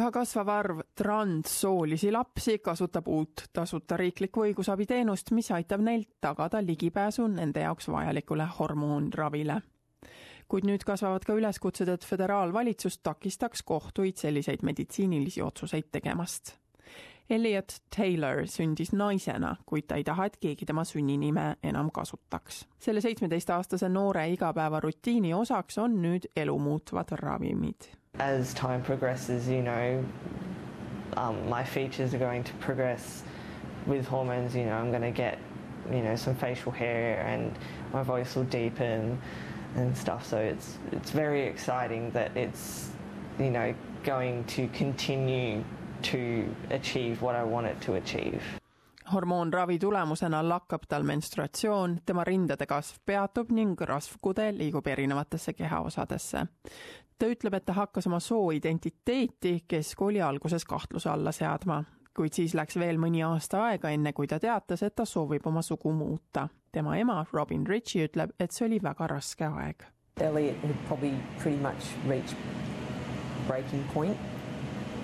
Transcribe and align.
üha 0.00 0.08
kasvav 0.14 0.48
arv 0.48 0.78
transsoolisi 0.96 2.08
lapsi 2.12 2.58
kasutab 2.64 3.08
uut 3.12 3.42
tasuta 3.52 3.98
riiklikku 4.00 4.46
õigusabiteenust, 4.46 5.34
mis 5.36 5.50
aitab 5.52 5.82
neil 5.84 6.06
tagada 6.24 6.62
ligipääsu 6.64 7.26
nende 7.28 7.66
jaoks 7.66 7.90
vajalikule 7.92 8.46
hormoonravile. 8.58 9.60
kuid 10.50 10.64
nüüd 10.66 10.82
kasvavad 10.82 11.22
ka 11.22 11.34
üleskutsed, 11.38 11.88
et 11.88 12.04
föderaalvalitsus 12.04 12.98
takistaks 13.06 13.62
kohtuid 13.62 14.16
selliseid 14.18 14.64
meditsiinilisi 14.66 15.42
otsuseid 15.42 15.92
tegemast. 15.92 16.56
Elliot 17.30 17.78
Taylor 17.96 18.42
sündis 18.46 18.92
naisena, 18.92 19.56
kuid 19.66 19.86
ta 19.88 19.94
ei 20.00 20.04
taha, 20.04 20.26
et 20.26 20.36
keegi 20.40 20.66
tema 20.66 20.84
sünninime 20.84 21.56
enam 21.62 21.90
kasutaks. 21.90 22.66
selle 22.78 23.00
seitsmeteistaastase 23.00 23.88
noore 23.88 24.28
igapäevarutiini 24.34 25.34
osaks 25.34 25.78
on 25.78 26.02
nüüd 26.02 26.26
elumuutvad 26.36 27.16
ravimid 27.22 27.90
as 28.20 28.52
time 28.54 28.82
progresses, 28.82 29.48
you 29.48 29.62
know, 29.62 30.04
um, 31.16 31.48
my 31.48 31.64
features 31.64 32.14
are 32.14 32.18
going 32.18 32.44
to 32.44 32.52
progress 32.54 33.22
with 33.86 34.06
hormones. 34.06 34.54
You 34.54 34.66
know, 34.66 34.74
I'm 34.74 34.90
going 34.90 35.02
to 35.02 35.10
get, 35.10 35.38
you 35.90 36.02
know, 36.02 36.16
some 36.16 36.34
facial 36.34 36.72
hair 36.72 37.20
and 37.20 37.56
my 37.92 38.02
voice 38.02 38.36
will 38.36 38.44
deepen 38.44 39.20
and 39.76 39.96
stuff. 39.96 40.26
So 40.26 40.38
it's 40.38 40.78
it's 40.92 41.10
very 41.10 41.42
exciting 41.46 42.10
that 42.12 42.36
it's, 42.36 42.90
you 43.38 43.50
know, 43.50 43.74
going 44.04 44.44
to 44.44 44.68
continue 44.68 45.64
to 46.02 46.74
achieve 46.74 47.22
what 47.22 47.36
I 47.36 47.44
want 47.44 47.70
it 47.70 47.80
to 47.86 47.94
achieve. 47.94 48.42
hormoonravi 49.12 49.78
tulemusena 49.78 50.48
lakkab 50.48 50.82
tal 50.88 51.02
menstruatsioon, 51.02 51.98
tema 52.06 52.24
rindade 52.24 52.66
kasv 52.66 53.00
peatub 53.06 53.50
ning 53.50 53.80
rasvkude 53.80 54.52
liigub 54.54 54.86
erinevatesse 54.86 55.52
kehaosadesse 55.52 56.46
ta 57.20 57.28
ütleb, 57.28 57.54
et 57.54 57.64
ta 57.68 57.76
hakkas 57.76 58.06
oma 58.08 58.20
sooidentiteeti 58.20 59.64
keskkooli 59.68 60.22
alguses 60.24 60.64
kahtluse 60.64 61.10
alla 61.10 61.32
seadma, 61.32 61.82
kuid 62.16 62.36
siis 62.36 62.54
läks 62.56 62.78
veel 62.80 62.98
mõni 63.00 63.20
aasta 63.26 63.64
aega, 63.68 63.92
enne 63.92 64.14
kui 64.16 64.28
ta 64.30 64.40
teatas, 64.40 64.82
et 64.86 64.96
ta 64.96 65.04
soovib 65.04 65.46
oma 65.46 65.62
sugu 65.62 65.92
muuta. 65.92 66.48
tema 66.72 66.96
ema, 66.96 67.24
Robin 67.32 67.66
Ritchie, 67.66 68.06
ütleb, 68.06 68.30
et 68.40 68.50
see 68.50 68.66
oli 68.66 68.78
väga 68.82 69.06
raske 69.06 69.44
aeg. 69.44 69.84
Elliot 70.20 70.56
had 70.62 70.76
probably 70.86 71.14
pretty 71.38 71.58
much 71.58 71.92
reached 72.06 72.36
breaking 73.46 73.84
point 73.92 74.16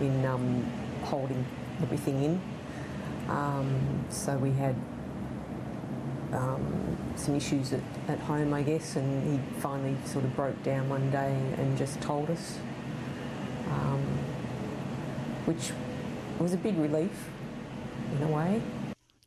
in 0.00 0.26
um, 0.26 0.64
holding 1.04 1.44
everything 1.82 2.22
in. 2.22 2.40
Um, 3.28 4.04
so 4.10 4.36
we 4.36 4.50
had 4.50 4.74
um, 6.32 6.96
some 7.16 7.34
issues 7.34 7.72
at, 7.72 7.80
at 8.08 8.18
home, 8.20 8.52
I 8.52 8.62
guess, 8.62 8.96
and 8.96 9.06
he 9.30 9.60
finally 9.60 9.96
sort 10.04 10.24
of 10.24 10.34
broke 10.36 10.62
down 10.62 10.88
one 10.88 11.10
day 11.10 11.34
and 11.58 11.78
just 11.78 12.00
told 12.00 12.30
us, 12.30 12.58
um, 13.70 14.00
which 15.46 15.72
was 16.38 16.52
a 16.52 16.56
big 16.56 16.76
relief 16.78 17.30
in 18.16 18.22
a 18.22 18.28
way. 18.28 18.60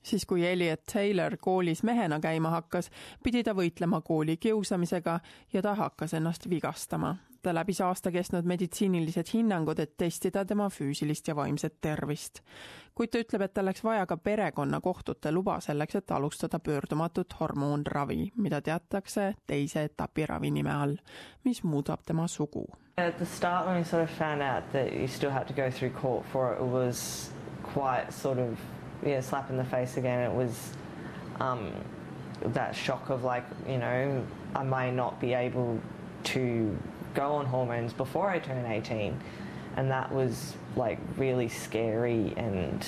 siis, 0.07 0.25
kui 0.25 0.47
Elliot 0.47 0.81
Taylor 0.93 1.37
koolis 1.37 1.83
mehena 1.83 2.19
käima 2.23 2.49
hakkas, 2.49 2.87
pidi 3.23 3.43
ta 3.43 3.51
võitlema 3.51 3.99
kooli 4.01 4.37
kiusamisega 4.37 5.19
ja 5.53 5.61
ta 5.61 5.75
hakkas 5.75 6.13
ennast 6.13 6.49
vigastama 6.49 7.15
ta 7.47 7.53
läbis 7.55 7.79
aasta 7.81 8.11
kestnud 8.11 8.43
meditsiinilised 8.43 9.29
hinnangud, 9.33 9.79
et 9.79 9.93
testida 9.97 10.41
tema 10.45 10.65
füüsilist 10.69 11.27
ja 11.27 11.35
vaimset 11.35 11.77
tervist. 11.81 12.41
kuid 12.95 13.11
ta 13.13 13.21
ütleb, 13.21 13.43
et 13.45 13.53
tal 13.53 13.65
läks 13.69 13.83
vaja 13.85 14.05
ka 14.09 14.17
perekonnakohtute 14.17 15.31
luba 15.31 15.59
selleks, 15.63 15.95
et 15.95 16.11
alustada 16.11 16.59
pöördumatut 16.59 17.35
hormoonravi, 17.39 18.31
mida 18.35 18.59
teatakse 18.61 19.29
teise 19.47 19.83
etapi 19.87 20.25
ravi 20.25 20.51
nime 20.51 20.73
all, 20.73 20.97
mis 21.45 21.63
muudab 21.63 22.03
tema 22.05 22.27
sugu. 22.27 22.65
At 22.97 23.17
the 23.17 23.25
start 23.25 23.67
when 23.67 23.77
we 23.77 23.83
sort 23.83 24.03
of 24.03 24.09
found 24.09 24.41
out 24.41 24.71
that 24.73 24.91
you 24.93 25.07
still 25.07 25.31
had 25.31 25.47
to 25.47 25.53
go 25.53 25.69
through 25.71 25.93
court 26.01 26.25
for 26.33 26.53
it, 26.53 26.59
it 26.59 26.71
was 26.73 27.31
quite 27.73 28.11
sort 28.11 28.39
of 28.39 28.59
yeah, 29.05 29.21
slap 29.21 29.49
in 29.49 29.57
the 29.57 29.63
face 29.63 29.97
again. 29.97 30.31
It 30.31 30.35
was 30.35 30.73
um, 31.39 31.71
that 32.53 32.75
shock 32.75 33.09
of 33.09 33.23
like, 33.23 33.45
you 33.69 33.77
know, 33.77 34.25
I 34.55 34.63
may 34.63 34.91
not 34.91 35.21
be 35.21 35.33
able 35.33 35.79
to 36.23 36.77
go 37.17 37.35
on 37.35 37.45
hormones 37.45 37.93
before 37.93 38.35
I 38.35 38.39
turn 38.39 38.65
18. 38.65 39.13
And 39.77 39.91
that 39.91 40.11
was 40.11 40.55
like 40.75 40.99
really 41.17 41.49
scary 41.49 42.33
and 42.37 42.81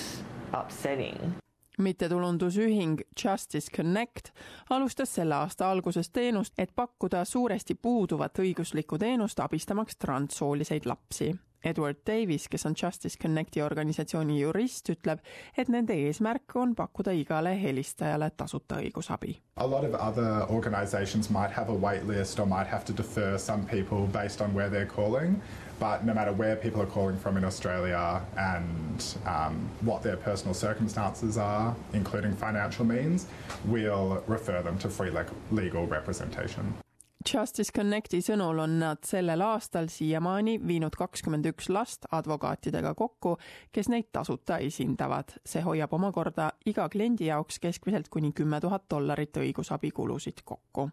upsetting. 0.53 1.35
mittetulundusühing 1.79 2.97
Justice 3.23 3.71
Connect 3.75 4.29
alustas 4.69 5.15
selle 5.15 5.35
aasta 5.35 5.71
alguses 5.71 6.09
teenust, 6.09 6.53
et 6.57 6.71
pakkuda 6.75 7.25
suuresti 7.25 7.75
puuduvat 7.75 8.39
õiguslikku 8.39 8.97
teenust 8.99 9.39
abistamaks 9.39 9.95
transsooliseid 9.95 10.85
lapsi 10.85 11.31
Edward 11.63 11.97
Davis, 12.05 12.47
kes 12.47 12.65
on 12.65 12.75
Justice 12.75 13.17
Connecti 13.19 13.61
organisatsiooni 13.61 14.39
jurist, 14.39 14.89
ütleb, 14.93 15.19
et 15.57 15.67
nende 15.67 15.95
eesmärk 16.07 16.55
on 16.55 16.75
pakkuda 16.75 17.11
igale 17.19 17.51
helistajale 17.59 18.29
tasuta 18.37 18.79
õigusabi. 18.79 19.35
A 19.57 19.67
lot 19.67 19.83
of 19.83 19.95
other 19.95 20.45
organisations 20.49 21.29
might 21.29 21.51
have 21.51 21.69
a 21.69 21.73
wait 21.73 22.07
list 22.07 22.39
or 22.39 22.45
might 22.45 22.67
have 22.67 22.85
to 22.85 22.93
defer 22.93 23.37
some 23.37 23.65
people 23.65 24.07
based 24.07 24.41
on 24.41 24.53
where 24.53 24.69
they're 24.69 24.85
calling, 24.85 25.41
but 25.79 26.05
no 26.05 26.13
matter 26.13 26.31
where 26.31 26.55
people 26.55 26.81
are 26.81 26.91
calling 26.93 27.17
from 27.17 27.35
in 27.35 27.43
Australia 27.43 28.21
and 28.37 29.17
um, 29.25 29.69
what 29.81 30.01
their 30.01 30.17
personal 30.17 30.53
circumstances 30.53 31.37
are, 31.37 31.75
including 31.93 32.33
financial 32.33 32.85
means, 32.85 33.27
we'll 33.65 34.23
refer 34.27 34.61
them 34.61 34.77
to 34.77 34.89
free 34.89 35.11
legal 35.51 35.85
representation. 35.87 36.73
Justice 37.19 37.73
Connecti 37.75 38.21
sõnul 38.23 38.61
on 38.63 38.77
nad 38.79 39.01
sellel 39.03 39.41
aastal 39.43 39.89
siiamaani 39.91 40.53
viinud 40.63 40.95
kakskümmend 40.95 41.49
üks 41.51 41.67
last 41.67 42.05
advokaatidega 42.15 42.93
kokku, 42.95 43.33
kes 43.75 43.89
neid 43.91 44.07
tasuta 44.15 44.61
esindavad. 44.63 45.33
see 45.45 45.61
hoiab 45.61 45.93
omakorda 45.93 46.51
iga 46.65 46.87
kliendi 46.89 47.27
jaoks 47.27 47.59
keskmiselt 47.59 48.07
kuni 48.09 48.31
kümme 48.31 48.61
tuhat 48.61 48.87
dollarit 48.89 49.35
õigusabikulusid 49.35 50.45
kokku. 50.45 50.89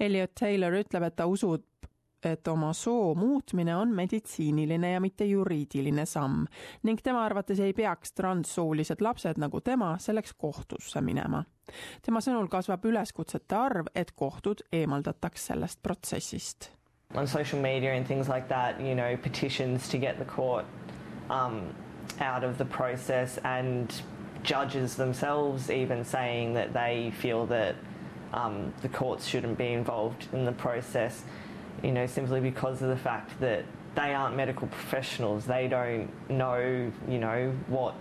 Elliot 0.00 0.34
Taylor 0.34 0.76
ütleb, 0.76 1.02
et 1.02 1.16
ta 1.16 1.26
usub, 1.26 1.62
et 2.24 2.48
oma 2.48 2.72
soo 2.72 3.14
muutmine 3.14 3.76
on 3.76 3.94
meditsiiniline 3.94 4.92
ja 4.92 5.00
mitte 5.00 5.24
juriidiline 5.24 6.06
samm 6.06 6.46
ning 6.82 7.00
tema 7.02 7.24
arvates 7.24 7.60
ei 7.60 7.72
peaks 7.72 8.12
transsoolised 8.12 9.00
lapsed 9.00 9.40
nagu 9.40 9.60
tema 9.60 9.94
selleks 9.98 10.34
kohtusse 10.38 11.00
minema. 11.00 11.44
tema 12.02 12.20
sõnul 12.20 12.48
kasvab 12.48 12.84
üleskutsete 12.84 13.56
arv, 13.56 13.86
et 13.94 14.12
kohtud 14.12 14.60
eemaldataks 14.72 15.46
sellest 15.46 15.82
protsessist. 15.82 16.70
On 17.14 17.26
social 17.26 17.60
media 17.60 17.94
and 17.94 18.06
things 18.06 18.28
like 18.28 18.48
that, 18.48 18.80
you 18.80 18.94
know, 18.94 19.16
petitions 19.16 19.88
to 19.88 19.98
get 19.98 20.18
the 20.18 20.24
court 20.24 20.64
um, 21.30 21.74
out 22.20 22.44
of 22.44 22.58
the 22.58 22.64
process 22.64 23.38
and 23.44 24.02
judges 24.42 24.96
themselves 24.96 25.70
even 25.70 26.04
saying 26.04 26.54
that 26.54 26.72
they 26.72 27.10
feel 27.10 27.46
that 27.46 27.74
um, 28.32 28.72
the 28.82 28.88
courts 28.88 29.26
shouldn't 29.26 29.56
be 29.56 29.72
involved 29.72 30.28
in 30.32 30.44
the 30.44 30.52
process 30.52 31.22
you 31.82 31.92
know, 31.92 32.06
simply 32.06 32.40
because 32.40 32.82
of 32.82 32.88
the 32.88 32.96
fact 32.96 33.38
that 33.40 33.64
they 33.94 34.14
aren't 34.14 34.36
medical 34.36 34.66
professionals. 34.66 35.46
They 35.46 35.68
don't 35.68 36.08
know, 36.28 36.90
you 37.08 37.18
know, 37.18 37.52
what 37.68 37.94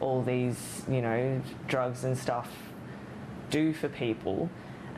all 0.00 0.22
these, 0.22 0.82
you 0.88 1.02
know, 1.02 1.40
drugs 1.66 2.04
and 2.04 2.16
stuff 2.16 2.50
do 3.50 3.72
for 3.72 3.88
people. 3.88 4.48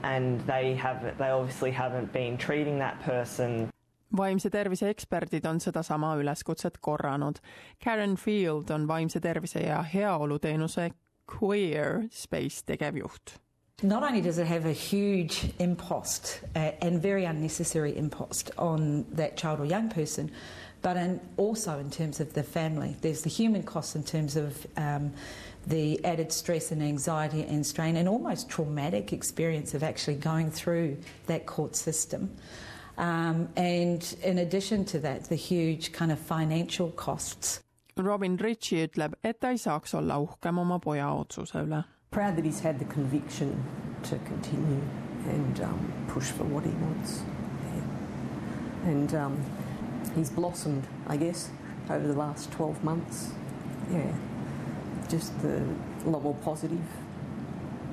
And 0.02 0.40
they 0.40 0.74
have, 0.74 1.18
they 1.18 1.28
obviously 1.28 1.70
haven't 1.70 2.12
been 2.12 2.38
treating 2.38 2.78
that 2.78 3.00
person 3.00 3.70
vaimse 4.16 4.50
tervise 4.50 4.88
eksperdid 4.88 5.44
on 5.44 5.60
sedasama 5.60 6.16
üleskutset 6.16 6.78
korranud. 6.80 7.36
Karen 7.78 8.16
Field 8.16 8.70
on 8.70 8.88
vaimse 8.88 9.20
tervise 9.20 9.60
ja 9.60 9.82
heaoluteenuse 9.82 10.90
Queer 11.38 12.02
Space 12.10 12.62
tegevjuht 12.66 13.40
Not 13.82 14.02
only 14.02 14.20
does 14.20 14.36
it 14.36 14.46
have 14.46 14.66
a 14.66 14.72
huge 14.72 15.52
impost 15.58 16.40
uh, 16.54 16.72
and 16.82 17.00
very 17.00 17.24
unnecessary 17.24 17.96
impost 17.96 18.50
on 18.58 19.06
that 19.12 19.38
child 19.38 19.60
or 19.60 19.64
young 19.64 19.88
person, 19.88 20.30
but 20.82 20.98
in, 20.98 21.18
also 21.38 21.78
in 21.78 21.90
terms 21.90 22.20
of 22.20 22.34
the 22.34 22.42
family. 22.42 22.96
There's 23.00 23.22
the 23.22 23.30
human 23.30 23.62
cost 23.62 23.96
in 23.96 24.02
terms 24.02 24.36
of 24.36 24.66
um, 24.76 25.12
the 25.66 26.04
added 26.04 26.30
stress 26.30 26.72
and 26.72 26.82
anxiety 26.82 27.42
and 27.42 27.64
strain 27.64 27.96
and 27.96 28.06
almost 28.06 28.50
traumatic 28.50 29.14
experience 29.14 29.72
of 29.72 29.82
actually 29.82 30.16
going 30.16 30.50
through 30.50 30.98
that 31.26 31.46
court 31.46 31.74
system. 31.74 32.30
Um, 32.98 33.48
and 33.56 34.14
in 34.22 34.38
addition 34.38 34.84
to 34.86 34.98
that, 35.00 35.24
the 35.24 35.36
huge 35.36 35.92
kind 35.92 36.12
of 36.12 36.18
financial 36.18 36.90
costs. 36.90 37.60
Robin 37.96 38.36
Ritchie 38.36 38.88
ütleb, 38.88 39.14
et 39.24 39.40
ta 39.40 39.50
ei 39.50 39.58
saaks 39.58 39.94
olla 39.94 40.20
uhkem 40.20 40.58
oma 40.58 40.78
poja 40.78 41.08
otsuse 41.16 41.64
üle 41.64 41.82
proud 42.10 42.36
that 42.36 42.44
he's 42.44 42.60
had 42.60 42.78
the 42.78 42.84
conviction 42.86 43.64
to 44.02 44.18
continue 44.18 44.82
and 45.26 45.60
um, 45.60 45.92
push 46.08 46.30
for 46.30 46.44
what 46.44 46.64
he 46.64 46.70
wants. 46.70 47.22
Yeah. 47.74 48.90
And 48.90 49.14
um, 49.14 49.44
he's 50.14 50.30
blossomed, 50.30 50.86
I 51.06 51.16
guess, 51.16 51.50
over 51.88 52.06
the 52.06 52.14
last 52.14 52.50
12 52.52 52.82
months. 52.82 53.32
Yeah, 53.92 54.12
just 55.08 55.40
the, 55.42 55.62
a 56.04 56.10
lot 56.10 56.22
more 56.22 56.34
positive, 56.42 56.80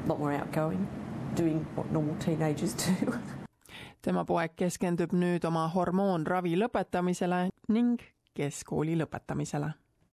a 0.06 0.08
lot 0.08 0.20
more 0.20 0.32
outgoing, 0.32 0.88
doing 1.36 1.66
what 1.76 1.92
normal 1.92 2.16
teenagers 2.16 2.74
do. 2.74 3.20
tema 4.02 4.24
poeg 4.24 4.54
keskendub 4.56 5.12
nüüd 5.12 5.44
oma 5.50 5.66
hormoonravi 5.74 6.54
lõpetamisele 6.62 7.48
ning 7.74 8.00
keskkooli 8.38 8.94
lõpetamisele 9.02 9.74